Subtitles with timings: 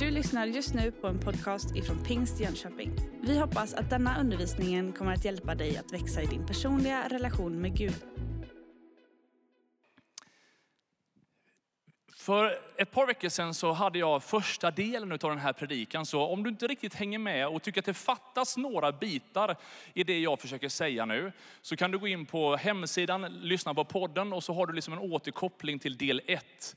[0.00, 2.92] Du lyssnar just nu på en podcast ifrån Pingst Jönköping.
[3.22, 7.60] Vi hoppas att denna undervisning kommer att hjälpa dig att växa i din personliga relation
[7.60, 7.94] med Gud.
[12.16, 16.06] För ett par veckor sedan så hade jag första delen av den här predikan.
[16.06, 19.56] Så om du inte riktigt hänger med och tycker att det fattas några bitar
[19.94, 21.32] i det jag försöker säga nu,
[21.62, 24.92] så kan du gå in på hemsidan, lyssna på podden och så har du liksom
[24.92, 26.76] en återkoppling till del 1.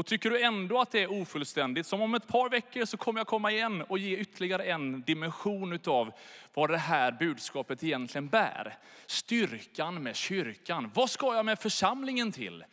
[0.00, 3.20] Och tycker du ändå att det är ofullständigt, som om ett par veckor så kommer
[3.20, 6.12] jag komma igen och ge ytterligare en dimension utav
[6.54, 8.78] vad det här budskapet egentligen bär.
[9.06, 10.90] Styrkan med kyrkan.
[10.94, 12.64] Vad ska jag med församlingen till?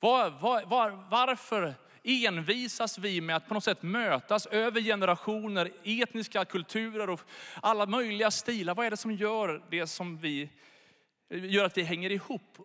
[0.00, 6.44] Var, var, var, varför envisas vi med att på något sätt mötas över generationer, etniska
[6.44, 7.20] kulturer och
[7.62, 8.74] alla möjliga stilar?
[8.74, 10.50] Vad är det som gör det som vi,
[11.28, 12.58] gör att vi hänger ihop?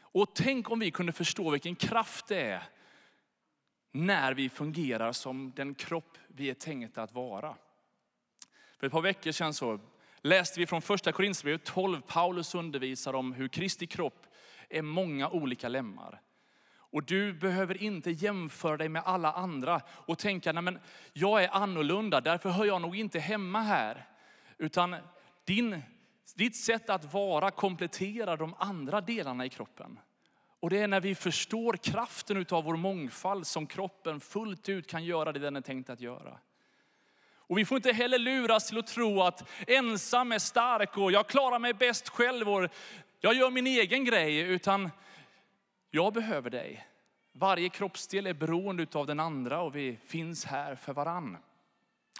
[0.00, 2.62] Och tänk om vi kunde förstå vilken kraft det är
[3.94, 7.56] när vi fungerar som den kropp vi är tänkta att vara.
[8.78, 9.80] För ett par veckor sedan så
[10.20, 14.26] läste vi från första Korinthierbrevet 12, Paulus undervisar om hur Kristi kropp
[14.68, 16.20] är många olika lemmar.
[16.76, 20.78] Och du behöver inte jämföra dig med alla andra och tänka, nej men
[21.12, 24.08] jag är annorlunda, därför hör jag nog inte hemma här.
[24.58, 24.96] Utan
[25.44, 25.82] din,
[26.34, 29.98] ditt sätt att vara kompletterar de andra delarna i kroppen.
[30.64, 35.04] Och det är när vi förstår kraften av vår mångfald som kroppen fullt ut kan
[35.04, 36.38] göra det den är tänkt att göra.
[37.36, 41.26] Och vi får inte heller luras till att tro att ensam är stark och jag
[41.26, 42.68] klarar mig bäst själv och
[43.20, 44.38] jag gör min egen grej.
[44.38, 44.90] Utan
[45.90, 46.86] jag behöver dig.
[47.32, 51.36] Varje kroppsdel är beroende av den andra och vi finns här för varann.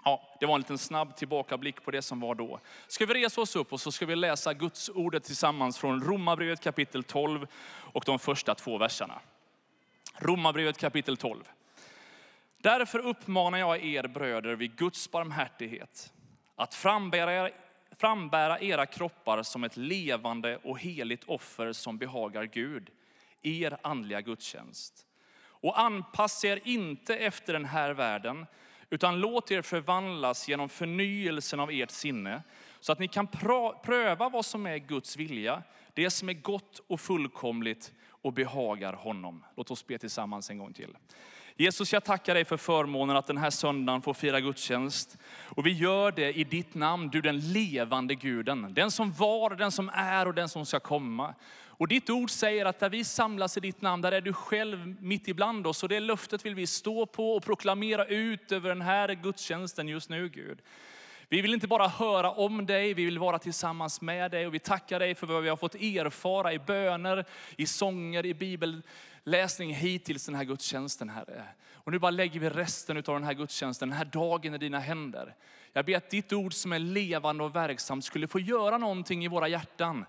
[0.07, 2.59] Ja, det var en liten snabb tillbakablick på det som var då.
[2.87, 6.59] Ska vi resa oss upp och så ska vi läsa Guds ordet tillsammans från Romarbrevet
[6.59, 9.19] kapitel 12 och de första två verserna.
[10.17, 11.43] Romarbrevet kapitel 12.
[12.57, 16.13] Därför uppmanar jag er bröder vid Guds barmhärtighet
[16.55, 17.49] att frambära,
[17.97, 22.89] frambära era kroppar som ett levande och heligt offer som behagar Gud,
[23.41, 25.05] er andliga gudstjänst.
[25.43, 28.45] Och anpassa er inte efter den här världen,
[28.89, 32.41] utan låt er förvandlas genom förnyelsen av ert sinne,
[32.79, 33.27] så att ni kan
[33.83, 35.63] pröva vad som är Guds vilja,
[35.93, 39.43] det som är gott och fullkomligt och behagar honom.
[39.55, 40.97] Låt oss be tillsammans en gång till.
[41.57, 45.17] Jesus, jag tackar dig för förmånen att den här söndagen får fira gudstjänst.
[45.27, 48.73] Och vi gör det i ditt namn, du den levande guden.
[48.73, 51.33] Den som var, den som är och den som ska komma.
[51.77, 54.95] Och ditt ord säger att där vi samlas i ditt namn, där är du själv
[55.01, 55.83] mitt ibland oss.
[55.83, 60.09] Och det löftet vill vi stå på och proklamera ut över den här gudstjänsten just
[60.09, 60.61] nu Gud.
[61.29, 64.59] Vi vill inte bara höra om dig, vi vill vara tillsammans med dig och vi
[64.59, 67.25] tackar dig för vad vi har fått erfara i böner,
[67.57, 71.43] i sånger, i bibelläsning hittills den här gudstjänsten Herre.
[71.73, 74.79] Och nu bara lägger vi resten av den här gudstjänsten, den här dagen i dina
[74.79, 75.35] händer.
[75.73, 79.27] Jag ber att ditt ord som är levande och verksamt skulle få göra någonting i
[79.27, 80.05] våra hjärtan.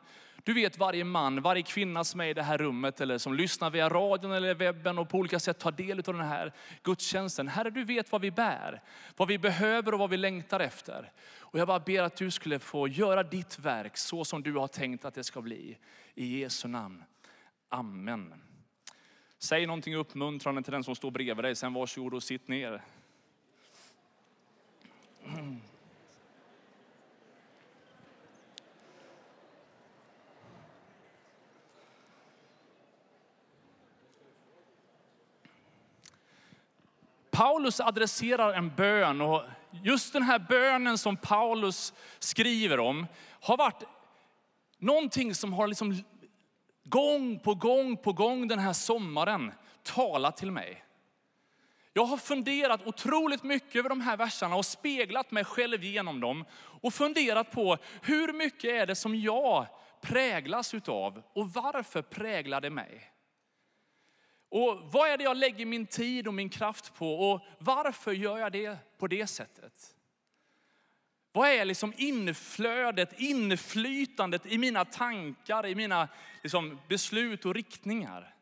[0.47, 3.71] Du vet varje man, varje kvinna som är i det här rummet eller som lyssnar
[3.71, 6.53] via radion eller webben och på olika sätt tar del av den här
[6.83, 7.49] gudstjänsten.
[7.49, 8.83] Herre, du vet vad vi bär,
[9.17, 11.13] vad vi behöver och vad vi längtar efter.
[11.39, 14.69] Och jag bara ber att du skulle få göra ditt verk så som du har
[14.69, 15.79] tänkt att det ska bli.
[16.15, 17.05] I Jesu namn.
[17.69, 18.35] Amen.
[19.39, 22.83] Säg någonting uppmuntrande till den som står bredvid dig, sen varsågod och sitt ner.
[37.37, 43.07] Paulus adresserar en bön och just den här bönen som Paulus skriver om
[43.41, 43.83] har varit
[44.79, 46.05] någonting som har liksom
[46.85, 49.53] gång på gång på gång den här sommaren
[49.83, 50.85] talat till mig.
[51.93, 56.45] Jag har funderat otroligt mycket över de här verserna och speglat mig själv genom dem
[56.81, 59.67] och funderat på hur mycket är det som jag
[60.01, 63.16] präglas utav och varför präglar det mig?
[64.49, 68.39] Och vad är det jag lägger min tid och min kraft på och varför gör
[68.39, 69.95] jag det på det sättet?
[71.33, 76.09] Vad är liksom inflödet, inflytandet i mina tankar, i mina
[76.43, 78.35] liksom beslut och riktningar?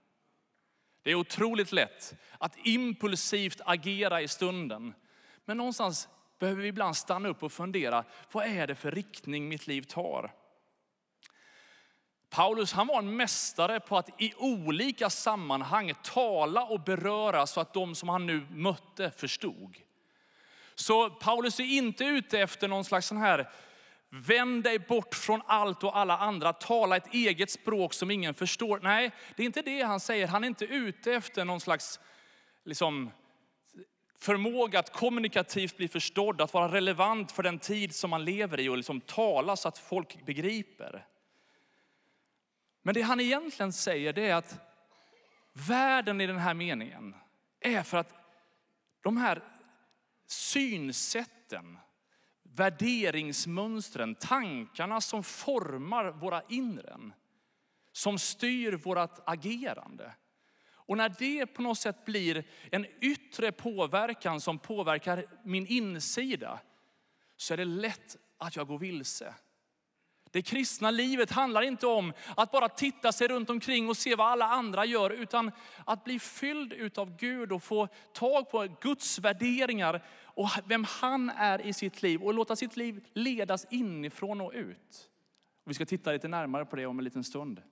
[1.02, 4.94] Det är otroligt lätt att impulsivt agera i stunden.
[5.44, 6.08] Men någonstans
[6.38, 10.32] behöver vi ibland stanna upp och fundera, vad är det för riktning mitt liv tar?
[12.34, 17.74] Paulus han var en mästare på att i olika sammanhang tala och beröra så att
[17.74, 19.76] de som han nu mötte förstod.
[20.74, 23.50] Så Paulus är inte ute efter någon slags sån här,
[24.10, 28.80] vänd dig bort från allt och alla andra, tala ett eget språk som ingen förstår.
[28.82, 30.26] Nej, det är inte det han säger.
[30.26, 32.00] Han är inte ute efter någon slags
[32.64, 33.10] liksom,
[34.20, 38.68] förmåga att kommunikativt bli förstådd, att vara relevant för den tid som man lever i
[38.68, 41.04] och liksom tala så att folk begriper.
[42.86, 44.60] Men det han egentligen säger det är att
[45.52, 47.14] världen i den här meningen
[47.60, 48.14] är för att
[49.02, 49.42] de här
[50.26, 51.78] synsätten,
[52.42, 57.12] värderingsmönstren, tankarna som formar våra inren,
[57.92, 60.14] som styr vårt agerande.
[60.70, 66.60] Och när det på något sätt blir en yttre påverkan som påverkar min insida,
[67.36, 69.34] så är det lätt att jag går vilse.
[70.34, 74.26] Det kristna livet handlar inte om att bara titta sig runt omkring och se vad
[74.26, 75.50] alla andra gör, utan
[75.84, 81.66] att bli fylld av Gud och få tag på Guds värderingar och vem han är
[81.66, 85.10] i sitt liv och låta sitt liv ledas inifrån och ut.
[85.64, 87.62] Vi ska titta lite närmare på det om en liten stund.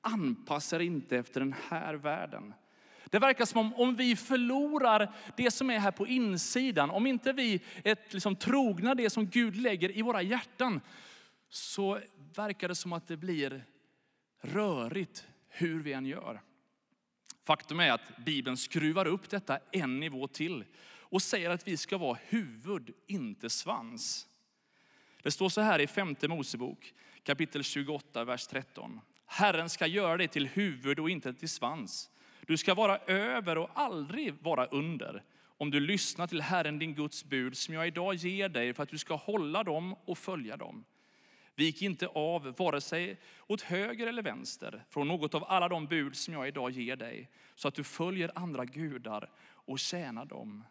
[0.00, 2.54] Anpassa er inte efter den här världen.
[3.04, 7.32] Det verkar som om, om vi förlorar det som är här på insidan, om inte
[7.32, 10.80] vi är liksom trogna det som Gud lägger i våra hjärtan,
[11.54, 12.00] så
[12.34, 13.64] verkar det som att det blir
[14.40, 16.40] rörigt hur vi än gör.
[17.44, 21.98] Faktum är att Bibeln skruvar upp detta en nivå till och säger att vi ska
[21.98, 24.26] vara huvud, inte svans.
[25.22, 29.00] Det står så här i femte Mosebok kapitel 28, vers 13.
[29.26, 32.10] Herren ska göra dig till huvud och inte till svans.
[32.46, 35.24] Du ska vara över och aldrig vara under.
[35.42, 38.88] Om du lyssnar till Herren din Guds bud som jag idag ger dig för att
[38.88, 40.84] du ska hålla dem och följa dem.
[41.54, 46.16] Vik inte av vare sig åt höger eller vänster från något av alla de bud
[46.16, 50.64] som jag idag ger dig, så att du följer andra gudar och tjänar dem.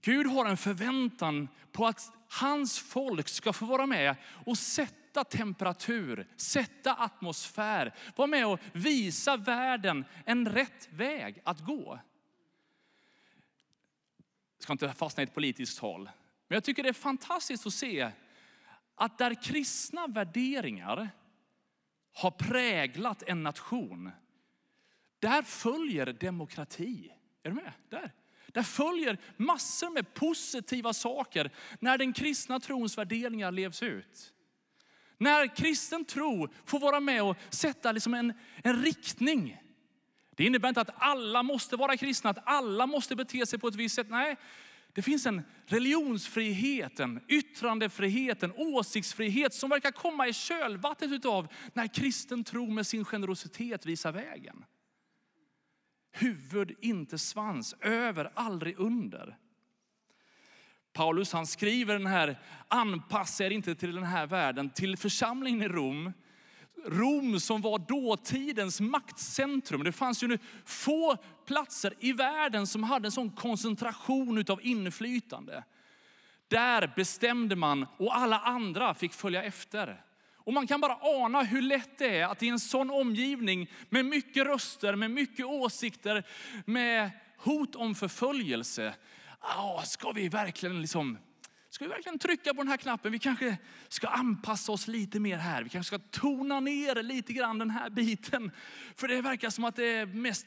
[0.00, 6.26] Gud har en förväntan på att hans folk ska få vara med och sätta temperatur,
[6.36, 11.98] sätta atmosfär, vara med och visa världen en rätt väg att gå.
[14.56, 16.10] Jag ska inte fastna i ett politiskt tal,
[16.48, 18.10] men jag tycker det är fantastiskt att se
[18.96, 21.10] att där kristna värderingar
[22.12, 24.10] har präglat en nation,
[25.18, 27.12] där följer demokrati.
[27.42, 27.72] Är du med?
[27.88, 28.12] Där.
[28.46, 31.50] Där följer massor med positiva saker
[31.80, 34.32] när den kristna trons värderingar levs ut.
[35.18, 38.32] När kristen tro får vara med och sätta liksom en,
[38.64, 39.60] en riktning.
[40.30, 43.74] Det innebär inte att alla måste vara kristna, att alla måste bete sig på ett
[43.74, 44.10] visst sätt.
[44.10, 44.36] Nej,
[44.96, 51.94] det finns en religionsfrihet, en yttrandefrihet, en åsiktsfrihet som verkar komma i kölvattnet av när
[51.94, 54.64] kristen tro med sin generositet visar vägen.
[56.12, 59.38] Huvud, inte svans, över, aldrig under.
[60.92, 65.68] Paulus han skriver den här, anpassa er inte till den här världen, till församlingen i
[65.68, 66.12] Rom
[66.84, 69.84] Rom som var dåtidens maktcentrum.
[69.84, 75.64] Det fanns ju få platser i världen som hade en sån koncentration av inflytande.
[76.48, 80.02] Där bestämde man och alla andra fick följa efter.
[80.36, 84.04] Och man kan bara ana hur lätt det är att i en sån omgivning med
[84.04, 86.24] mycket röster, med mycket åsikter,
[86.64, 88.94] med hot om förföljelse.
[89.40, 91.18] Ah, ska vi verkligen liksom
[91.76, 93.12] Ska vi verkligen trycka på den här knappen?
[93.12, 93.58] Vi kanske
[93.88, 95.62] ska anpassa oss lite mer här.
[95.62, 98.50] Vi kanske ska tona ner lite grann den här biten.
[98.94, 100.46] För det verkar som att det mest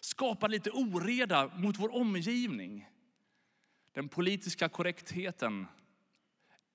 [0.00, 2.88] skapar lite oreda mot vår omgivning.
[3.94, 5.66] Den politiska korrektheten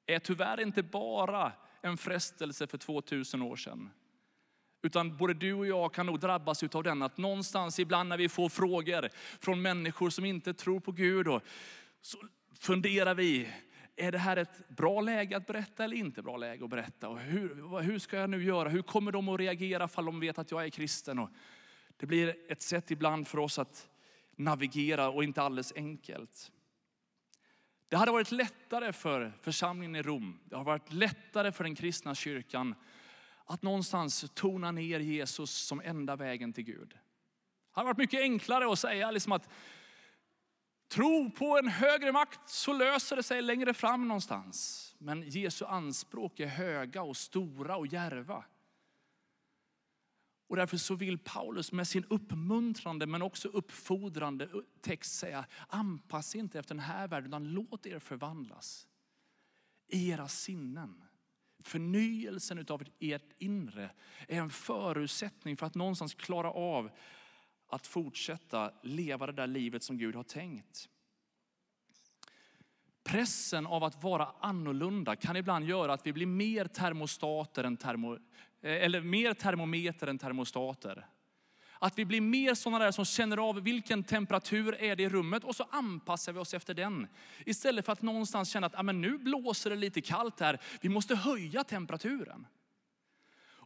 [0.05, 1.51] är tyvärr inte bara
[1.81, 3.89] en frestelse för 2000 år sedan.
[4.81, 8.29] Utan både du och jag kan nog drabbas av den att någonstans ibland när vi
[8.29, 11.43] får frågor från människor som inte tror på Gud, och
[12.01, 12.17] så
[12.63, 13.49] funderar vi,
[13.95, 17.09] är det här ett bra läge att berätta eller inte bra läge att berätta?
[17.09, 18.69] Och hur, hur ska jag nu göra?
[18.69, 21.19] Hur kommer de att reagera ifall de vet att jag är kristen?
[21.19, 21.29] Och
[21.97, 23.89] det blir ett sätt ibland för oss att
[24.35, 26.51] navigera och inte alldeles enkelt.
[27.89, 32.15] Det hade varit lättare för församlingen i Rom, det har varit lättare för den kristna
[32.15, 32.75] kyrkan
[33.45, 36.89] att någonstans tona ner Jesus som enda vägen till Gud.
[36.89, 36.99] Det
[37.71, 39.49] hade varit mycket enklare att säga liksom att
[40.87, 44.89] tro på en högre makt så löser det sig längre fram någonstans.
[44.97, 48.45] Men Jesu anspråk är höga och stora och järva.
[50.47, 54.49] Och därför så vill Paulus med sin uppmuntrande men också uppfordrande
[54.81, 58.87] text säga, anpassa inte efter den här världen utan låt er förvandlas
[59.87, 61.03] i era sinnen.
[61.63, 63.89] Förnyelsen av ert inre
[64.27, 66.91] är en förutsättning för att någonstans klara av
[67.73, 70.89] att fortsätta leva det där livet som Gud har tänkt.
[73.03, 78.13] Pressen av att vara annorlunda kan ibland göra att vi blir mer termostater än termo,
[78.13, 78.19] eh,
[78.61, 81.07] eller mer termometer än termostater.
[81.79, 85.43] Att vi blir mer sådana där som känner av vilken temperatur är det i rummet
[85.43, 87.07] och så anpassar vi oss efter den.
[87.45, 90.89] Istället för att någonstans känna att ah, men nu blåser det lite kallt här, vi
[90.89, 92.47] måste höja temperaturen.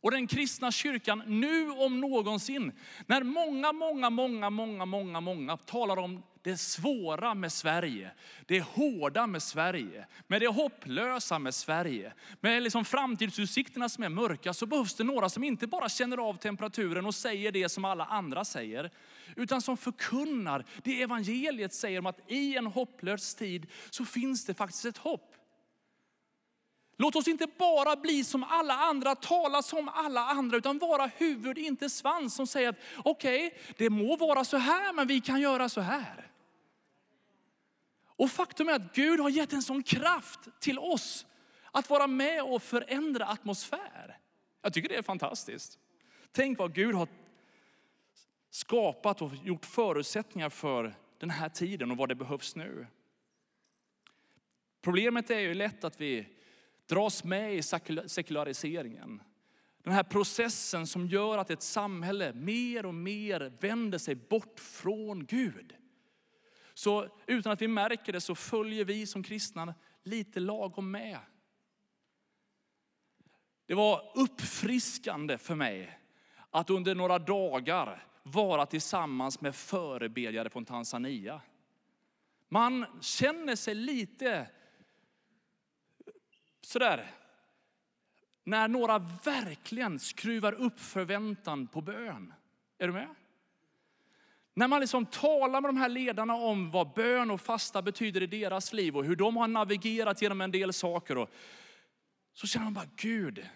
[0.07, 2.71] Och den kristna kyrkan nu om någonsin,
[3.05, 8.11] när många, många, många, många, många, många talar om det svåra med Sverige,
[8.45, 14.53] det hårda med Sverige, med det hopplösa med Sverige, med liksom framtidsutsikterna som är mörka,
[14.53, 18.05] så behövs det några som inte bara känner av temperaturen och säger det som alla
[18.05, 18.91] andra säger,
[19.35, 24.53] utan som förkunnar det evangeliet säger om att i en hopplös tid så finns det
[24.53, 25.36] faktiskt ett hopp.
[26.99, 31.57] Låt oss inte bara bli som alla andra, tala som alla andra, utan vara huvud,
[31.57, 35.41] inte svans som säger att okej, okay, det må vara så här, men vi kan
[35.41, 36.31] göra så här.
[38.05, 41.25] Och faktum är att Gud har gett en sån kraft till oss
[41.71, 44.17] att vara med och förändra atmosfär.
[44.61, 45.79] Jag tycker det är fantastiskt.
[46.31, 47.07] Tänk vad Gud har
[48.49, 52.87] skapat och gjort förutsättningar för den här tiden och vad det behövs nu.
[54.81, 56.27] Problemet är ju lätt att vi
[56.87, 57.61] dras med i
[58.07, 59.21] sekulariseringen.
[59.83, 65.25] Den här processen som gör att ett samhälle mer och mer vänder sig bort från
[65.25, 65.75] Gud.
[66.73, 71.19] Så utan att vi märker det så följer vi som kristna lite lagom med.
[73.65, 75.99] Det var uppfriskande för mig
[76.51, 81.41] att under några dagar vara tillsammans med förebedjare från Tanzania.
[82.49, 84.47] Man känner sig lite
[86.61, 87.11] sådär,
[88.43, 92.33] när några verkligen skruvar upp förväntan på bön.
[92.77, 93.07] Är du med?
[94.53, 98.27] När man liksom talar med de här ledarna om vad bön och fasta betyder i
[98.27, 101.17] deras liv och hur de har navigerat genom en del saker.
[101.17, 101.29] Och,
[102.33, 103.47] så känner man bara, Gud,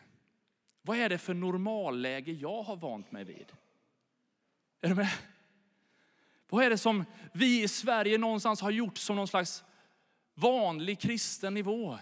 [0.82, 3.52] vad är det för normalläge jag har vant mig vid?
[4.82, 5.12] Är du med?
[6.50, 9.64] Vad är det som vi i Sverige någonstans har gjort som någon slags
[10.34, 12.00] vanlig kristen nivå?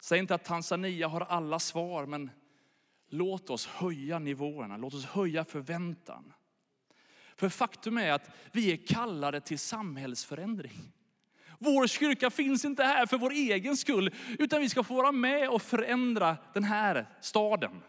[0.00, 2.30] Säg inte att Tanzania har alla svar, men
[3.08, 4.76] låt oss höja nivåerna.
[4.76, 6.32] Låt oss höja förväntan.
[7.36, 10.92] För faktum är att vi är kallade till samhällsförändring.
[11.58, 15.48] Vår kyrka finns inte här för vår egen skull, utan vi ska få vara med
[15.48, 17.82] och förändra den här staden.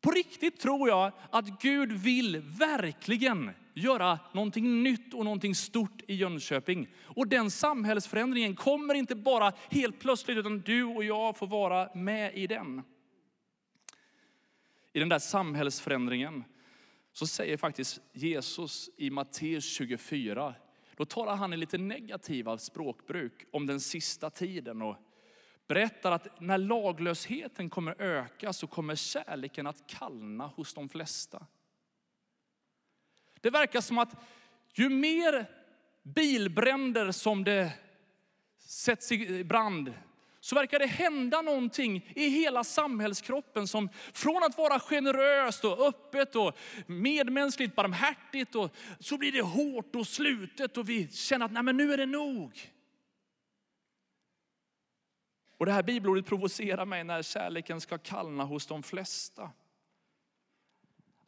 [0.00, 6.14] På riktigt tror jag att Gud vill verkligen göra någonting nytt och någonting stort i
[6.14, 6.88] Jönköping.
[7.02, 12.34] Och den samhällsförändringen kommer inte bara helt plötsligt, utan du och jag får vara med
[12.34, 12.82] i den.
[14.92, 16.44] I den där samhällsförändringen
[17.12, 20.54] så säger faktiskt Jesus i Matteus 24,
[20.96, 24.96] då talar han i lite negativa språkbruk om den sista tiden och
[25.68, 31.46] berättar att när laglösheten kommer öka så kommer kärleken att kallna hos de flesta.
[33.40, 34.14] Det verkar som att
[34.74, 35.46] ju mer
[36.02, 37.72] bilbränder som det
[38.58, 39.94] sätts i brand
[40.40, 46.36] så verkar det hända någonting i hela samhällskroppen som från att vara generöst och öppet
[46.36, 51.62] och medmänskligt barmhärtigt och så blir det hårt och slutet och vi känner att nej
[51.62, 52.72] men nu är det nog.
[55.58, 59.50] Och det här bibelordet provocerar mig när kärleken ska kallna hos de flesta.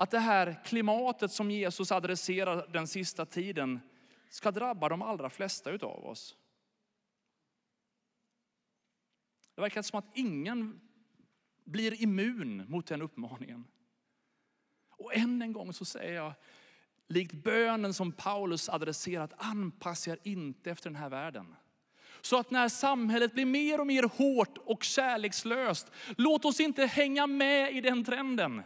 [0.00, 3.80] Att det här klimatet som Jesus adresserar den sista tiden
[4.30, 6.36] ska drabba de allra flesta utav oss.
[9.54, 10.80] Det verkar som att ingen
[11.64, 13.64] blir immun mot den uppmaningen.
[14.90, 16.32] Och än en gång så säger jag,
[17.06, 21.54] likt bönen som Paulus adresserat, anpassa er inte efter den här världen.
[22.20, 27.26] Så att när samhället blir mer och mer hårt och kärlekslöst, låt oss inte hänga
[27.26, 28.62] med i den trenden.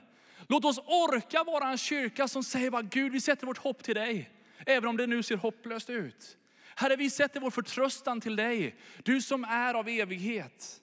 [0.49, 3.95] Låt oss orka vara en kyrka som säger bara Gud, vi sätter vårt hopp till
[3.95, 4.31] dig.
[4.67, 6.39] Även om det nu ser hopplöst ut.
[6.77, 8.77] Herre, vi sätter vår förtröstan till dig.
[9.03, 10.81] Du som är av evighet.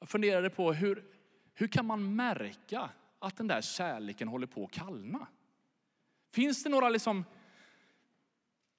[0.00, 1.04] Jag funderade på hur,
[1.54, 5.26] hur kan man märka att den där kärleken håller på att kallna?
[6.32, 7.24] Finns det några liksom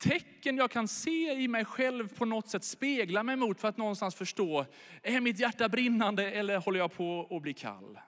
[0.02, 3.78] tecken jag kan se i mig själv på något sätt spegla mig mot för att
[3.78, 4.66] någonstans förstå,
[5.04, 8.00] är mitt hjärta brinnande eller håller jag på att bli kall?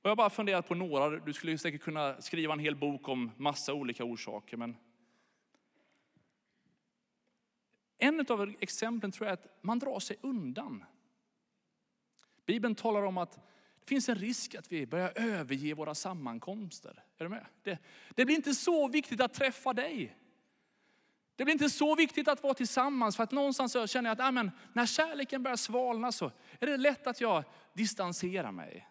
[0.00, 3.08] Och jag har bara funderat på några, du skulle säkert kunna skriva en hel bok
[3.08, 4.56] om massa olika orsaker.
[4.56, 4.76] Men
[7.98, 10.84] en av exemplen tror jag är att man drar sig undan.
[12.46, 13.38] Bibeln talar om att
[13.88, 17.02] finns en risk att vi börjar överge våra sammankomster.
[17.18, 17.46] Är du med?
[17.62, 17.78] Det,
[18.14, 20.16] det blir inte så viktigt att träffa dig.
[21.36, 24.20] Det blir inte så viktigt att vara tillsammans för att någonstans jag känner jag att
[24.20, 28.88] ah, amen, när kärleken börjar svalna så är det lätt att jag distanserar mig.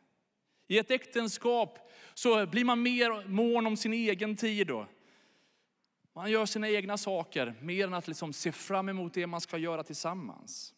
[0.67, 4.67] I ett äktenskap så blir man mer mån om sin egen tid.
[4.67, 4.87] Då.
[6.13, 9.57] Man gör sina egna saker mer än att liksom se fram emot det man ska
[9.57, 10.73] göra tillsammans.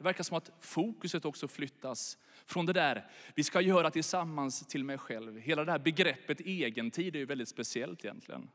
[0.00, 4.84] Det verkar som att fokuset också flyttas från det där vi ska göra tillsammans till
[4.84, 5.38] mig själv.
[5.38, 8.50] Hela det här begreppet egentid är ju väldigt speciellt egentligen.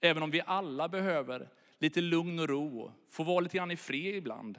[0.00, 4.14] Även om vi alla behöver lite lugn och ro, få vara lite grann i fred
[4.14, 4.58] ibland.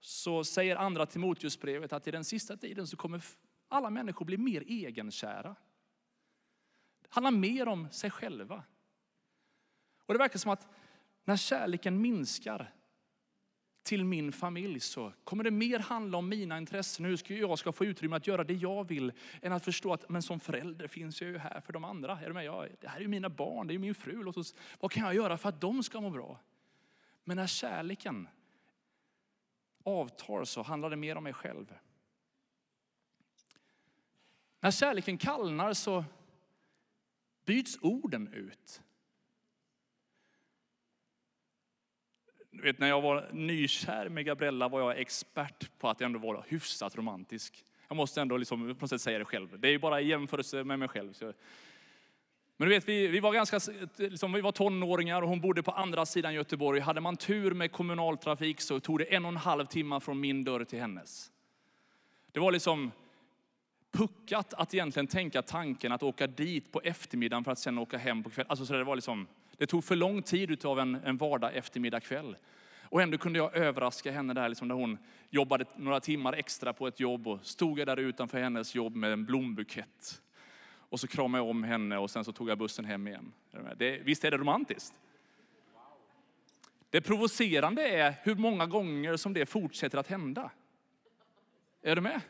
[0.00, 3.22] Så säger andra Timoteusbrevet att i den sista tiden så kommer
[3.68, 5.56] alla människor bli mer egenkära.
[7.02, 8.64] Det handlar mer om sig själva.
[10.06, 10.68] Och det verkar som att
[11.24, 12.74] när kärleken minskar
[13.82, 17.84] till min familj så kommer det mer handla om mina intressen, hur jag ska få
[17.84, 21.30] utrymme att göra det jag vill, än att förstå att men som förälder finns jag
[21.30, 22.20] ju här för de andra.
[22.20, 22.44] Är du med?
[22.44, 24.22] Jag, det här är ju mina barn, det är min fru.
[24.22, 26.38] Låt oss, vad kan jag göra för att de ska må bra?
[27.24, 28.28] Men när kärleken
[29.84, 31.74] avtar så handlar det mer om mig själv.
[34.60, 36.04] När kärleken kallnar så
[37.44, 38.82] byts orden ut.
[42.60, 46.44] Du vet, när jag var nykär med Gabriella var jag expert på att ändå vara
[46.48, 47.64] hyfsat romantisk.
[47.88, 49.60] Jag måste ändå liksom, på något sätt säga det själv.
[49.60, 51.12] Det är ju bara i jämförelse med mig själv.
[51.12, 51.32] Så.
[52.56, 53.60] Men du vet, vi, vi, var ganska,
[53.96, 56.80] liksom, vi var tonåringar och hon bodde på andra sidan Göteborg.
[56.80, 60.44] Hade man tur med kommunaltrafik så tog det en och en halv timme från min
[60.44, 61.30] dörr till hennes.
[62.32, 62.90] Det var liksom
[63.92, 68.22] puckat att egentligen tänka tanken att åka dit på eftermiddagen för att sen åka hem
[68.22, 68.50] på kvällen.
[68.50, 69.26] Alltså, så det var liksom,
[69.60, 72.36] det tog för lång tid av en, en vardag eftermiddag kväll.
[72.82, 74.98] Och ändå kunde jag överraska henne där, liksom när hon
[75.30, 79.12] jobbade några timmar extra på ett jobb och stod jag där utanför hennes jobb med
[79.12, 80.22] en blombukett.
[80.62, 83.32] Och så kramade jag om henne och sen så tog jag bussen hem igen.
[83.76, 84.94] Det, visst är det romantiskt?
[86.90, 90.50] Det provocerande är hur många gånger som det fortsätter att hända.
[91.82, 92.20] Är du med?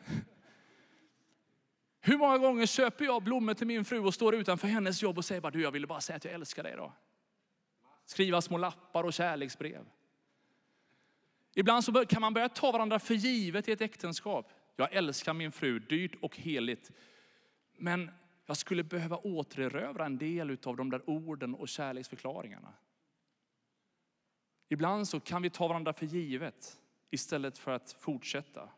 [2.01, 5.25] Hur många gånger köper jag blommor till min fru och står utanför hennes jobb och
[5.25, 6.91] säger bara, du jag ville bara säga att jag älskar dig idag
[8.11, 9.85] skriva små lappar och kärleksbrev.
[11.55, 14.51] Ibland så kan man börja ta varandra för givet i ett äktenskap.
[14.75, 16.91] Jag älskar min fru dyrt och heligt.
[17.77, 18.11] Men
[18.45, 22.73] jag skulle behöva återerövra en del av de där orden och kärleksförklaringarna.
[24.69, 28.69] Ibland så kan vi ta varandra för givet istället för att fortsätta.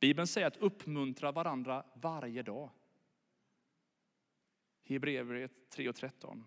[0.00, 2.70] Bibeln säger att uppmuntra varandra varje dag.
[4.84, 6.44] Hebreerbrevet 3 och 13.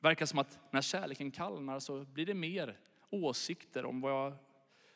[0.00, 2.78] Det verkar som att när kärleken kallnar så blir det mer
[3.10, 4.34] åsikter om vad jag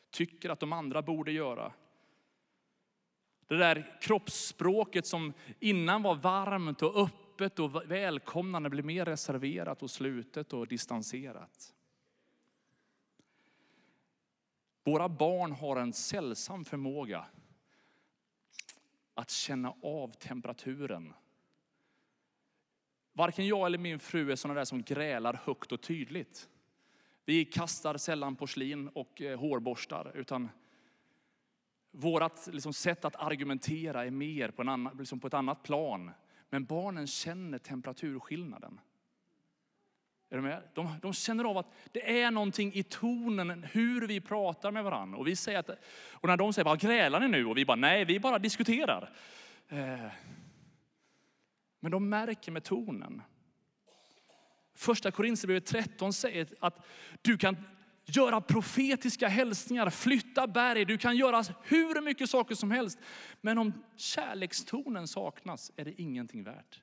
[0.09, 1.73] tycker att de andra borde göra.
[3.47, 9.91] Det där kroppsspråket som innan var varmt och öppet och välkomnande blir mer reserverat och
[9.91, 11.73] slutet och distanserat.
[14.83, 17.25] Våra barn har en sällsam förmåga
[19.13, 21.13] att känna av temperaturen
[23.17, 26.49] Varken jag eller min fru är sådana där som grälar högt och tydligt.
[27.25, 30.49] Vi kastar sällan porslin och eh, hårborstar, utan
[31.91, 36.11] vårt liksom, sätt att argumentera är mer på, en annan, liksom på ett annat plan.
[36.49, 38.79] Men barnen känner temperaturskillnaden.
[40.29, 44.71] Är de, de, de känner av att det är någonting i tonen, hur vi pratar
[44.71, 45.17] med varandra.
[45.17, 45.69] Och, vi säger att,
[46.11, 47.45] och när de säger, vad grälar ni nu?
[47.45, 49.09] Och vi bara, nej, vi bara diskuterar.
[49.69, 50.05] Eh,
[51.85, 53.21] men de märker med tonen.
[54.73, 56.85] Första Korinthierbrevet 13 säger att
[57.21, 57.57] du kan
[58.05, 62.99] göra profetiska hälsningar, flytta berg, du kan göra hur mycket saker som helst.
[63.41, 66.81] Men om kärlekstonen saknas är det ingenting värt.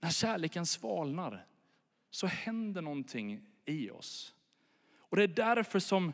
[0.00, 1.46] När kärleken svalnar
[2.10, 4.34] så händer någonting i oss.
[4.96, 6.12] Och det är därför som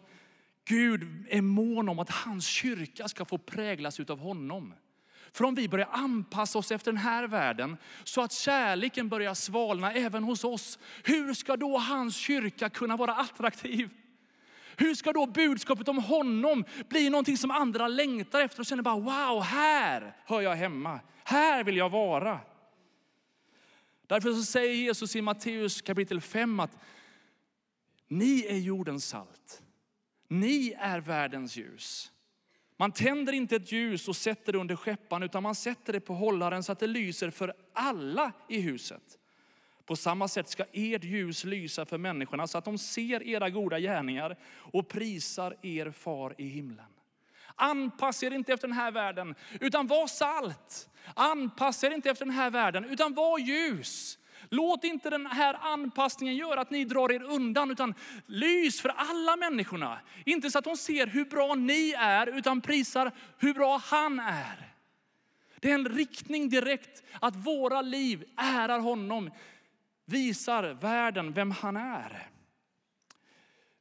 [0.65, 4.75] Gud är mån om att hans kyrka ska få präglas av honom.
[5.33, 9.93] För om vi börjar anpassa oss efter den här världen så att kärleken börjar svalna
[9.93, 13.91] även hos oss, hur ska då hans kyrka kunna vara attraktiv?
[14.77, 18.99] Hur ska då budskapet om honom bli någonting som andra längtar efter och känner bara
[18.99, 21.01] wow, här hör jag hemma.
[21.25, 22.41] Här vill jag vara.
[24.07, 26.79] Därför så säger Jesus i Matteus kapitel 5 att
[28.09, 29.63] ni är jordens salt.
[30.29, 32.13] Ni är världens ljus.
[32.81, 36.15] Man tänder inte ett ljus och sätter det under skeppan utan man sätter det på
[36.15, 39.03] hållaren så att det lyser för alla i huset.
[39.87, 43.79] På samma sätt ska ert ljus lysa för människorna så att de ser era goda
[43.81, 46.87] gärningar och prisar er far i himlen.
[47.55, 50.89] Anpassa er inte efter den här världen utan var salt.
[51.15, 54.19] Anpassa er inte efter den här världen utan var ljus.
[54.53, 57.95] Låt inte den här anpassningen göra att ni drar er undan, utan
[58.27, 60.01] lys för alla människorna.
[60.25, 64.75] Inte så att de ser hur bra ni är, utan prisar hur bra han är.
[65.61, 69.31] Det är en riktning direkt att våra liv ärar honom,
[70.05, 72.31] visar världen vem han är.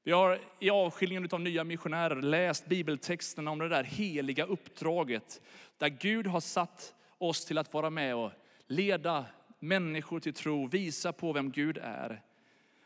[0.03, 5.41] Vi har i avskiljningen av nya missionärer läst bibeltexterna om det där heliga uppdraget.
[5.77, 8.31] Där Gud har satt oss till att vara med och
[8.67, 9.25] leda
[9.59, 12.23] människor till tro, visa på vem Gud är.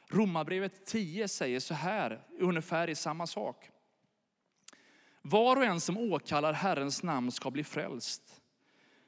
[0.09, 3.69] Romarbrevet 10 säger så här, ungefär i samma sak.
[5.21, 8.41] Var och en som åkallar Herrens namn ska bli frälst.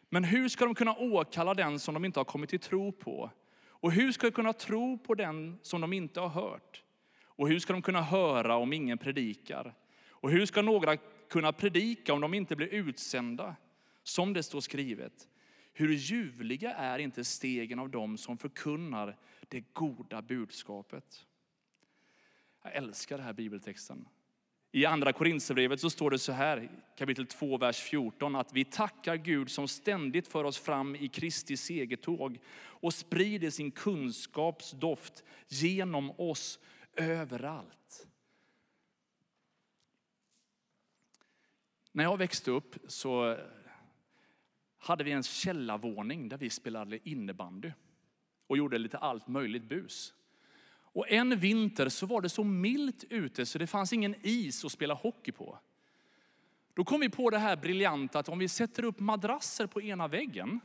[0.10, 3.32] Men hur ska de kunna åkalla den som de inte har kommit till tro på?
[3.67, 6.84] Och hur ska de kunna tro på den som de inte har hört?
[7.23, 9.73] Och hur ska de kunna höra om ingen predikar?
[10.10, 10.97] Och hur ska några
[11.30, 13.56] kunna predika om de inte blir utsända?
[14.04, 15.28] Som det står skrivet.
[15.77, 19.17] Hur ljuvliga är inte stegen av dem som förkunnar
[19.49, 21.25] det goda budskapet.
[22.63, 24.07] Jag älskar den här bibeltexten.
[24.71, 29.15] I andra Korinthierbrevet så står det så här, kapitel 2, vers 14, att vi tackar
[29.15, 36.59] Gud som ständigt för oss fram i Kristi segertåg och sprider sin kunskapsdoft genom oss
[36.95, 38.07] överallt.
[41.91, 43.38] När jag växte upp så
[44.87, 47.71] hade vi en källarvåning där vi spelade innebandy
[48.47, 50.13] och gjorde lite allt möjligt bus.
[50.95, 54.71] Och en vinter så var det så milt ute så det fanns ingen is att
[54.71, 55.59] spela hockey på.
[56.73, 60.07] Då kom vi på det här briljanta att om vi sätter upp madrasser på ena
[60.07, 60.59] väggen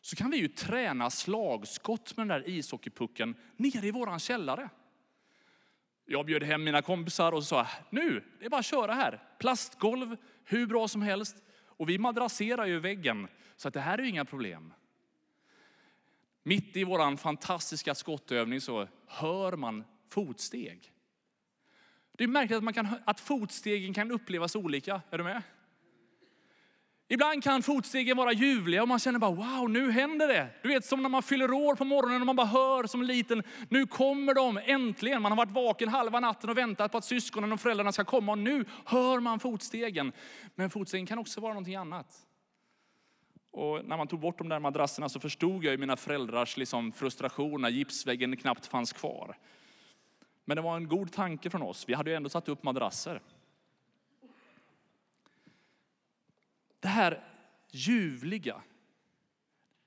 [0.00, 4.68] så kan vi ju träna slagskott med den där ishockeypucken nere i våran källare.
[6.04, 9.22] Jag bjöd hem mina kompisar och sa, nu, det är bara att köra här.
[9.38, 11.36] Plastgolv, hur bra som helst.
[11.82, 14.72] Och vi madrasserar ju väggen, så att det här är ju inga problem.
[16.42, 20.92] Mitt i våran fantastiska skottövning så hör man fotsteg.
[22.12, 25.00] Det är märkligt att, man kan, att fotstegen kan upplevas olika.
[25.10, 25.42] Är du med?
[27.12, 30.48] Ibland kan fotstegen vara ljuvliga och man känner bara wow, nu händer det.
[30.62, 33.42] Du vet som när man fyller år på morgonen och man bara hör som liten,
[33.68, 35.22] nu kommer de äntligen.
[35.22, 38.32] Man har varit vaken halva natten och väntat på att syskonen och föräldrarna ska komma
[38.32, 40.12] och nu hör man fotstegen.
[40.54, 42.06] Men fotstegen kan också vara någonting annat.
[43.50, 46.92] Och när man tog bort de där madrasserna så förstod jag ju mina föräldrars liksom
[46.92, 49.36] frustration när gipsväggen knappt fanns kvar.
[50.44, 51.84] Men det var en god tanke från oss.
[51.88, 53.20] Vi hade ju ändå satt upp madrasser.
[56.82, 57.24] Det här
[57.70, 58.62] ljuvliga,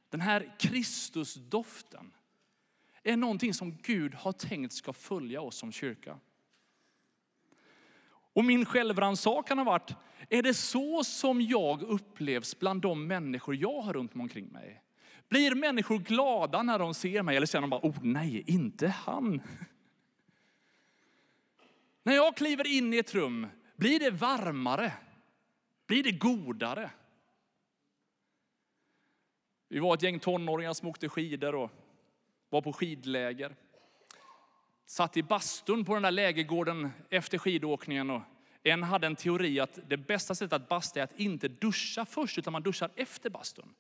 [0.10, 2.12] den här Kristusdoften
[3.04, 6.20] är någonting som Gud har tänkt ska följa oss som kyrka.
[8.08, 9.96] Och min självrannsakan har varit,
[10.30, 14.84] är det så som jag upplevs bland de människor jag har runt omkring mig?
[15.30, 19.42] Blir människor glada när de ser mig eller säger de bara, oh nej, inte han.
[22.04, 24.94] När jag kliver in i ett rum, blir det varmare?
[25.88, 26.92] Blir det godare?
[29.68, 31.72] Vi var ett gäng tonåringar som åkte skidor och
[32.50, 33.56] var på skidläger.
[34.86, 38.22] Satt i bastun på den där lägergården efter skidåkningen och
[38.64, 42.38] en hade en teori att det bästa sättet att basta är att inte duscha först
[42.38, 43.74] utan man duschar efter bastun.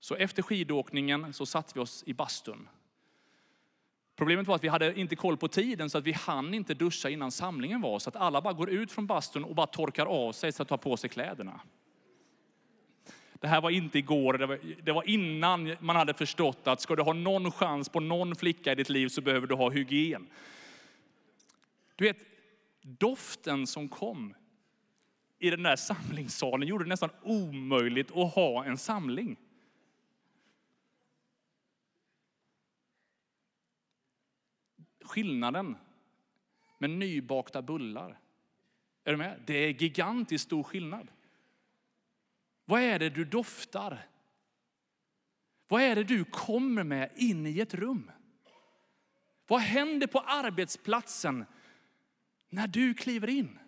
[0.00, 2.68] Så efter skidåkningen så satte vi oss i bastun.
[4.16, 7.08] Problemet var att vi hade inte koll på tiden så att vi hann inte duscha
[7.08, 7.98] innan samlingen var.
[7.98, 10.68] Så att alla bara går ut från bastun och bara torkar av sig så att
[10.68, 11.60] ta på sig kläderna.
[13.34, 16.96] Det här var inte igår, det var, det var innan man hade förstått att ska
[16.96, 20.26] du ha någon chans på någon flicka i ditt liv så behöver du ha hygien.
[21.96, 22.18] Du vet,
[22.82, 24.34] doften som kom
[25.38, 29.36] i den där samlingssalen gjorde det nästan omöjligt att ha en samling.
[35.12, 35.76] Skillnaden
[36.78, 38.18] med nybakta bullar.
[39.04, 39.40] Är du med?
[39.46, 41.10] Det är gigantiskt stor skillnad.
[42.64, 44.06] Vad är det du doftar?
[45.68, 48.10] Vad är det du kommer med in i ett rum?
[49.46, 51.44] Vad händer på arbetsplatsen
[52.48, 53.58] när du kliver in?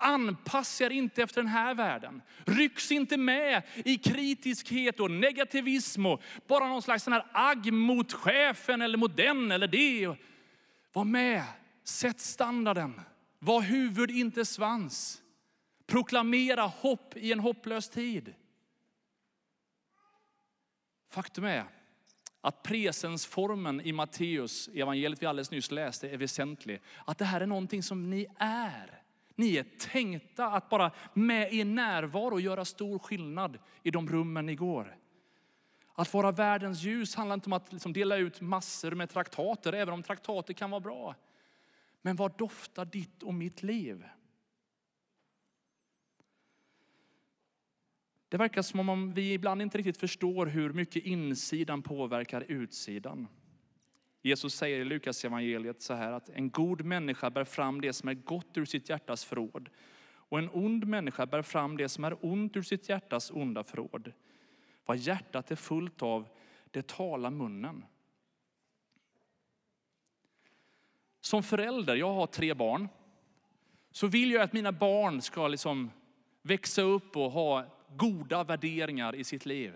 [0.00, 2.22] Anpassa er inte efter den här världen.
[2.46, 8.12] Rycks inte med i kritiskhet och negativism och bara någon slags sån här agg mot
[8.12, 10.16] chefen eller mot den eller det.
[10.92, 11.44] Var med,
[11.84, 13.00] sätt standarden.
[13.38, 15.22] Var huvud, inte svans.
[15.86, 18.34] Proklamera hopp i en hopplös tid.
[21.10, 21.64] Faktum är
[22.40, 26.80] att presensformen i Matteus evangeliet vi alldeles nyss läste är väsentlig.
[27.06, 28.99] Att det här är någonting som ni är.
[29.40, 34.54] Ni är tänkta att bara med er närvaro göra stor skillnad i de rummen ni
[34.54, 34.96] går.
[35.94, 39.94] Att vara världens ljus handlar inte om att liksom dela ut massor med traktater, även
[39.94, 41.14] om traktater kan vara bra.
[42.02, 44.04] Men vad doftar ditt och mitt liv?
[48.28, 53.28] Det verkar som om vi ibland inte riktigt förstår hur mycket insidan påverkar utsidan.
[54.22, 58.08] Jesus säger i Lukas evangeliet så här att en god människa bär fram det som
[58.08, 59.68] är gott ur sitt hjärtas förråd
[60.30, 64.12] och en ond människa bär fram det som är ont ur sitt hjärtas onda förråd.
[64.86, 66.28] Vad hjärtat är fullt av,
[66.70, 67.84] det talar munnen.
[71.20, 72.88] Som förälder, jag har tre barn,
[73.90, 75.90] så vill jag att mina barn ska liksom
[76.42, 77.64] växa upp och ha
[77.96, 79.72] goda värderingar i sitt liv.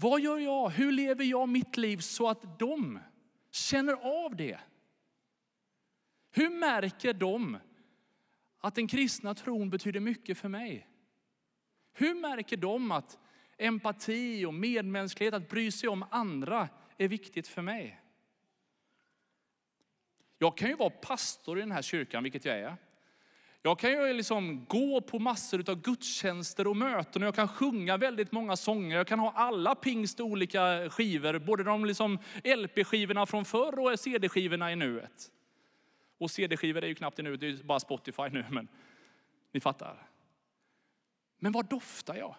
[0.00, 0.70] Vad gör jag?
[0.70, 2.98] Hur lever jag mitt liv så att de
[3.50, 4.58] känner av det?
[6.30, 7.58] Hur märker de
[8.60, 10.88] att den kristna tron betyder mycket för mig?
[11.92, 13.18] Hur märker de att
[13.58, 18.00] empati och medmänsklighet, att bry sig om andra är viktigt för mig?
[20.38, 22.76] Jag kan ju vara pastor i den här kyrkan, vilket jag är.
[23.62, 27.96] Jag kan ju liksom gå på massor av gudstjänster och möten och jag kan sjunga
[27.96, 28.96] väldigt många sånger.
[28.96, 34.72] Jag kan ha alla pingst olika skivor, både de liksom LP-skivorna från förr och CD-skivorna
[34.72, 35.30] i nuet.
[36.18, 38.68] Och CD-skivor är ju knappt i nuet, det är bara Spotify nu, men
[39.52, 40.08] ni fattar.
[41.38, 42.36] Men vad doftar jag?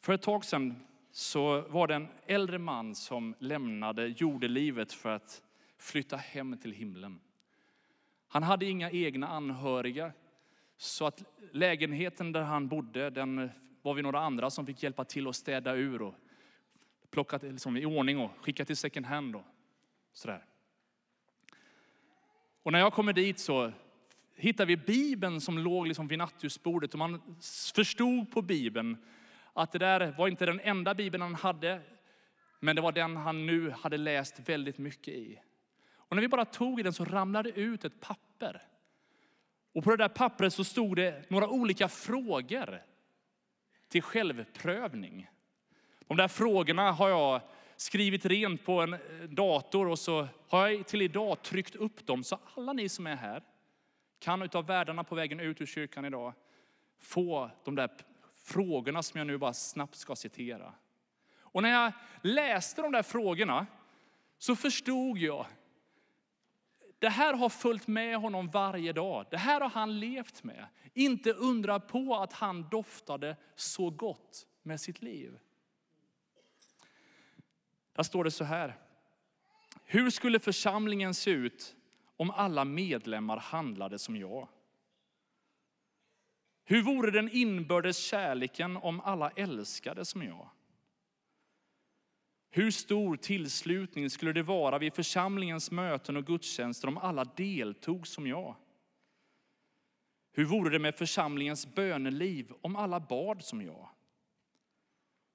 [0.00, 5.42] För ett tag sedan så var det en äldre man som lämnade jordelivet för att
[5.82, 7.20] flytta hem till himlen.
[8.28, 10.12] Han hade inga egna anhöriga,
[10.76, 13.50] så att lägenheten där han bodde, den
[13.82, 16.14] var vi några andra som fick hjälpa till att städa ur och
[17.10, 19.44] plocka liksom i ordning och skicka till second hand och
[20.12, 20.44] sådär.
[22.62, 23.72] Och när jag kommer dit så
[24.36, 27.36] hittar vi Bibeln som låg liksom vid nattduksbordet och man
[27.74, 28.96] förstod på Bibeln
[29.52, 31.80] att det där var inte den enda Bibeln han hade,
[32.60, 35.38] men det var den han nu hade läst väldigt mycket i.
[36.12, 38.62] Och när vi bara tog i den så ramlade det ut ett papper.
[39.74, 42.82] Och på det där pappret så stod det några olika frågor
[43.88, 45.30] till självprövning.
[46.06, 47.40] De där frågorna har jag
[47.76, 52.24] skrivit rent på en eh, dator och så har jag till idag tryckt upp dem.
[52.24, 53.42] Så alla ni som är här
[54.18, 56.34] kan utav värdarna på vägen ut ur kyrkan idag
[56.98, 57.90] få de där
[58.44, 60.74] frågorna som jag nu bara snabbt ska citera.
[61.38, 63.66] Och när jag läste de där frågorna
[64.38, 65.46] så förstod jag
[67.02, 69.26] det här har följt med honom varje dag.
[69.30, 70.66] Det här har han levt med.
[70.94, 75.38] Inte undra på att han doftade så gott med sitt liv.
[77.92, 78.76] Där står det så här.
[79.84, 81.76] Hur skulle församlingen se ut
[82.16, 84.48] om alla medlemmar handlade som jag?
[86.64, 90.48] Hur vore den inbördes kärleken om alla älskade som jag?
[92.54, 98.26] Hur stor tillslutning skulle det vara vid församlingens möten och gudstjänster om alla deltog som
[98.26, 98.56] jag?
[100.32, 103.88] Hur vore det med församlingens böneliv om alla bad som jag?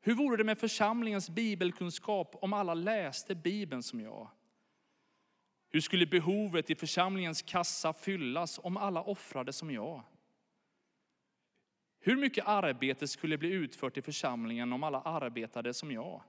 [0.02, 4.30] Hur vore det med församlingens bibelkunskap om alla läste Bibeln som jag?
[5.70, 10.04] Hur skulle behovet i församlingens kassa fyllas om alla offrade som jag?
[12.00, 16.24] Hur mycket arbete skulle bli utfört i församlingen om alla arbetade som jag?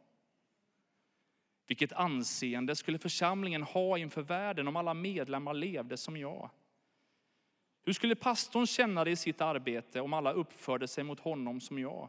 [1.69, 6.51] Vilket anseende skulle församlingen ha inför världen om alla medlemmar levde som jag?
[7.85, 11.79] Hur skulle pastorn känna det i sitt arbete om alla uppförde sig mot honom som
[11.79, 12.09] jag?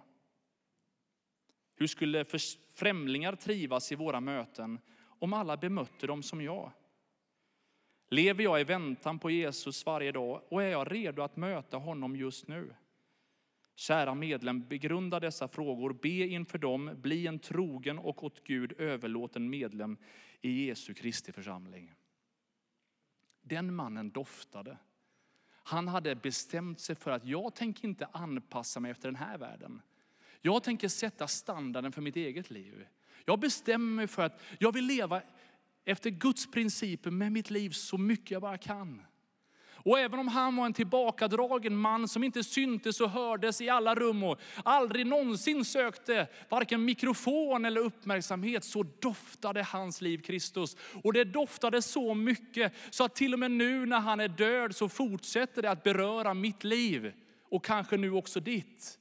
[1.75, 2.25] Hur skulle
[2.73, 4.79] främlingar trivas i våra möten
[5.19, 6.71] om alla bemötte dem som jag?
[8.09, 12.15] Lever jag i väntan på Jesus varje dag och är jag redo att möta honom
[12.15, 12.73] just nu?
[13.79, 19.49] Kära medlem, begrunda dessa frågor, be inför dem, bli en trogen och åt Gud överlåten
[19.49, 19.97] medlem
[20.41, 21.93] i Jesu Kristi församling.
[23.41, 24.77] Den mannen doftade.
[25.49, 29.81] Han hade bestämt sig för att jag tänker inte anpassa mig efter den här världen.
[30.41, 32.87] Jag tänker sätta standarden för mitt eget liv.
[33.25, 35.21] Jag bestämmer mig för att jag vill leva
[35.85, 39.01] efter Guds principer med mitt liv så mycket jag bara kan.
[39.85, 43.95] Och även om han var en tillbakadragen man som inte syntes och hördes i alla
[43.95, 50.77] rum och aldrig någonsin sökte varken mikrofon eller uppmärksamhet så doftade hans liv Kristus.
[51.03, 54.75] Och det doftade så mycket så att till och med nu när han är död
[54.75, 57.13] så fortsätter det att beröra mitt liv
[57.51, 58.99] och kanske nu också ditt.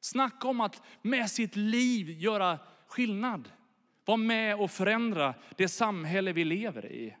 [0.00, 3.48] Snacka om att med sitt liv göra skillnad.
[4.04, 7.16] Vara med och förändra det samhälle vi lever i.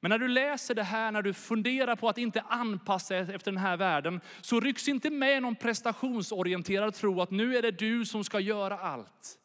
[0.00, 3.52] Men när du läser det här, när du funderar på att inte anpassa dig efter
[3.52, 8.04] den här världen, så rycks inte med någon prestationsorienterad tro att nu är det du
[8.04, 9.38] som ska göra allt.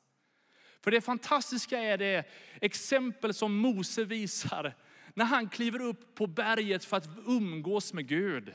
[0.84, 2.24] För det fantastiska är det
[2.62, 4.76] exempel som Mose visar
[5.14, 8.54] när han kliver upp på berget för att umgås med Gud.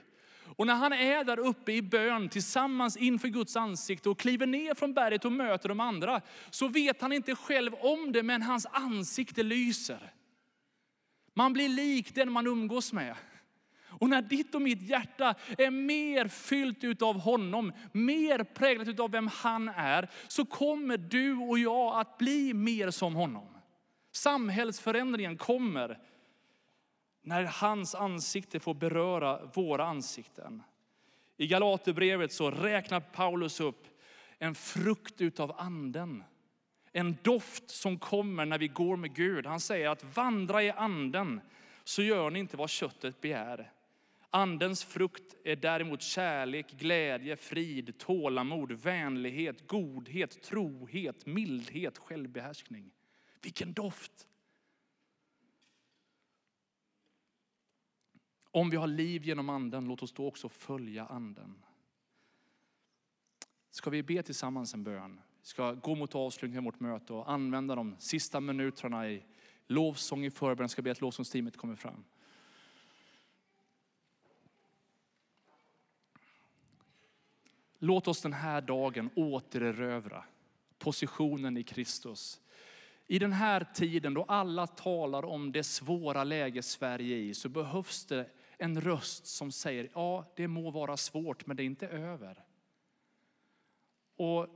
[0.57, 4.75] Och när han är där uppe i bön tillsammans inför Guds ansikte och kliver ner
[4.75, 8.67] från berget och möter de andra, så vet han inte själv om det, men hans
[8.67, 10.13] ansikte lyser.
[11.39, 13.15] Man blir lik den man umgås med.
[13.89, 19.27] Och när ditt och mitt hjärta är mer fyllt av honom, mer präglat av vem
[19.27, 23.49] han är, så kommer du och jag att bli mer som honom.
[24.13, 25.99] Samhällsförändringen kommer
[27.23, 30.63] när hans ansikte får beröra våra ansikten.
[31.37, 33.87] I Galaterbrevet så räknar Paulus upp
[34.39, 36.25] en frukt utav anden.
[36.93, 39.47] En doft som kommer när vi går med Gud.
[39.47, 41.41] Han säger att vandra i anden
[41.85, 43.73] så gör ni inte vad köttet begär.
[44.31, 52.91] Andens frukt är däremot kärlek, glädje, frid, tålamod, vänlighet, godhet, trohet, mildhet, självbehärskning.
[53.43, 54.29] Vilken doft!
[58.51, 61.65] Om vi har liv genom anden, låt oss då också följa anden.
[63.71, 65.21] Ska vi be tillsammans en bön?
[65.41, 69.23] Vi ska gå mot avslutningen av vårt möte och använda de sista minuterna i
[69.67, 70.69] lovsång i förberedelsen.
[70.69, 72.05] Ska be att lovsångsteamet kommer fram.
[77.79, 80.25] Låt oss den här dagen återerövra
[80.79, 82.41] positionen i Kristus.
[83.07, 87.49] I den här tiden då alla talar om det svåra läge Sverige är i så
[87.49, 91.89] behövs det en röst som säger, ja det må vara svårt men det är inte
[91.89, 92.45] över.
[94.17, 94.47] Och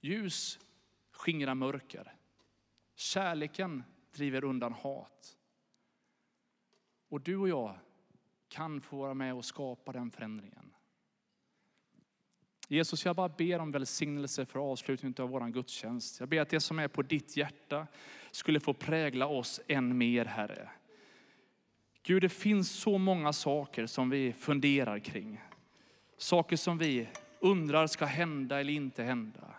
[0.00, 0.58] ljus
[1.10, 2.14] skingrar mörker.
[2.94, 5.36] Kärleken driver undan hat.
[7.08, 7.78] Och du och jag
[8.48, 10.74] kan få vara med och skapa den förändringen.
[12.68, 16.20] Jesus, jag bara ber om välsignelse för avslutningen av vår gudstjänst.
[16.20, 17.86] Jag ber att det som är på ditt hjärta
[18.30, 20.70] skulle få prägla oss än mer, Herre.
[22.02, 25.40] Gud, det finns så många saker som vi funderar kring.
[26.16, 27.08] Saker som vi
[27.40, 29.54] undrar ska hända eller inte hända.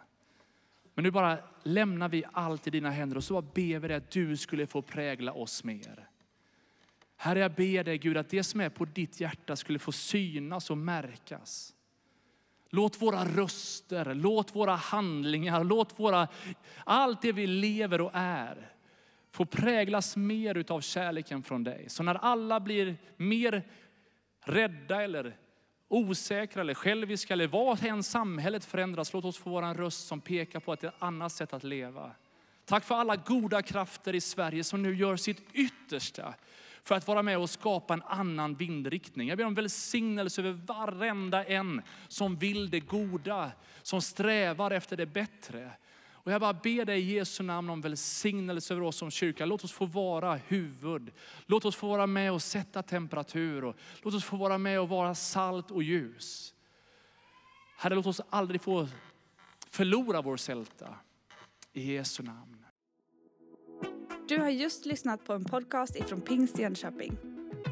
[0.99, 3.97] Men nu bara lämnar vi allt i dina händer och så bara ber vi dig
[3.97, 6.09] att du skulle få prägla oss mer.
[7.17, 10.69] Herre, jag ber dig Gud att det som är på ditt hjärta skulle få synas
[10.69, 11.75] och märkas.
[12.69, 16.27] Låt våra röster, låt våra handlingar, låt våra,
[16.83, 18.71] allt det vi lever och är
[19.31, 21.85] få präglas mer av kärleken från dig.
[21.89, 23.63] Så när alla blir mer
[24.39, 25.37] rädda eller
[25.89, 30.21] osäkra eller själviska eller vad än samhället förändras, låt oss få vara en röst som
[30.21, 32.11] pekar på att det är ett annat sätt att leva.
[32.65, 36.33] Tack för alla goda krafter i Sverige som nu gör sitt yttersta
[36.83, 39.27] för att vara med och skapa en annan vindriktning.
[39.27, 45.05] Jag ber om välsignelse över varenda en som vill det goda, som strävar efter det
[45.05, 45.71] bättre.
[46.23, 49.45] Och jag bara ber dig i Jesu namn om välsignelse över oss som kyrka.
[49.45, 51.11] Låt oss få vara huvud.
[51.45, 53.63] Låt oss få vara med och sätta temperatur.
[53.63, 56.53] Och låt oss få vara med och vara salt och ljus.
[57.77, 58.87] Herre, låt oss aldrig få
[59.69, 60.95] förlora vår sälta.
[61.73, 62.65] I Jesu namn.
[64.27, 67.38] Du har just lyssnat på en podcast ifrån Pingst Jönköping.